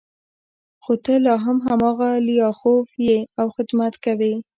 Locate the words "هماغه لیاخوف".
1.67-2.87